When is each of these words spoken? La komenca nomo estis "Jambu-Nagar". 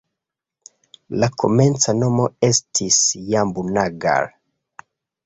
La 1.23 1.27
komenca 1.43 1.95
nomo 2.03 2.25
estis 2.47 2.97
"Jambu-Nagar". 3.35 4.27